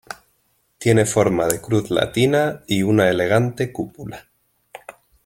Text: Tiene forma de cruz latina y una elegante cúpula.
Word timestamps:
Tiene 0.79 1.05
forma 1.05 1.45
de 1.45 1.61
cruz 1.61 1.91
latina 1.91 2.63
y 2.65 2.81
una 2.81 3.07
elegante 3.11 3.71
cúpula. 3.71 4.31